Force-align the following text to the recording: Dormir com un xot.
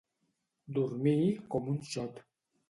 Dormir 0.77 1.13
com 1.57 1.69
un 1.75 1.79
xot. 1.93 2.19